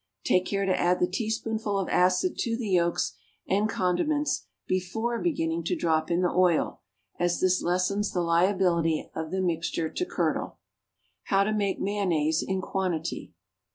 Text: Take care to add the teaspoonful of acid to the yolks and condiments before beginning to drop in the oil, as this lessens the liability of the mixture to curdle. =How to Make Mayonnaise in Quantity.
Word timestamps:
Take 0.23 0.47
care 0.47 0.65
to 0.65 0.75
add 0.79 0.99
the 0.99 1.05
teaspoonful 1.05 1.77
of 1.77 1.87
acid 1.87 2.35
to 2.39 2.57
the 2.57 2.69
yolks 2.69 3.13
and 3.47 3.69
condiments 3.69 4.47
before 4.65 5.21
beginning 5.21 5.63
to 5.65 5.75
drop 5.75 6.09
in 6.09 6.21
the 6.21 6.31
oil, 6.31 6.81
as 7.19 7.39
this 7.39 7.61
lessens 7.61 8.11
the 8.11 8.21
liability 8.21 9.11
of 9.13 9.29
the 9.29 9.41
mixture 9.41 9.89
to 9.89 10.05
curdle. 10.07 10.57
=How 11.25 11.43
to 11.43 11.53
Make 11.53 11.79
Mayonnaise 11.79 12.41
in 12.41 12.61
Quantity. 12.61 13.33